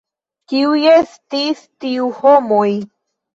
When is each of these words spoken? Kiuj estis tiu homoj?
Kiuj 0.53 0.79
estis 0.93 1.61
tiu 1.85 2.09
homoj? 2.23 2.67